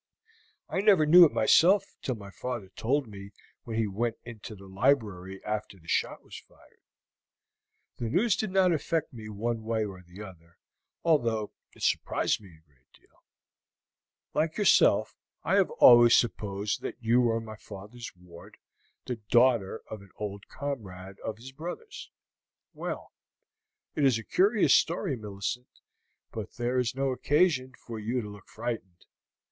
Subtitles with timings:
[0.67, 3.33] I never knew it myself till my father told me
[3.65, 6.79] when we went into the library after the shot was fired.
[7.97, 10.57] The news did not affect me one way or the other,
[11.03, 13.23] although it surprised me a great deal.
[14.33, 18.57] Like yourself, I have always supposed that you were my father's ward,
[19.05, 22.09] the daughter of an old comrade of his brother's.
[22.73, 23.11] Well,
[23.93, 25.79] it is a curious story, Millicent.
[26.31, 29.05] But there is no occasion for you to look frightened.